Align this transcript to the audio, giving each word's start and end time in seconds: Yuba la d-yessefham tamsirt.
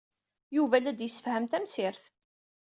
Yuba 0.55 0.77
la 0.79 0.91
d-yessefham 0.97 1.45
tamsirt. 1.51 2.03